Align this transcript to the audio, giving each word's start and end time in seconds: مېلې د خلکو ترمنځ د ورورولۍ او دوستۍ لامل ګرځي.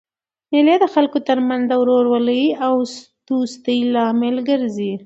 مېلې 0.51 0.75
د 0.79 0.85
خلکو 0.93 1.17
ترمنځ 1.27 1.63
د 1.67 1.73
ورورولۍ 1.81 2.43
او 2.65 2.73
دوستۍ 3.27 3.79
لامل 3.93 4.35
ګرځي. 4.49 4.91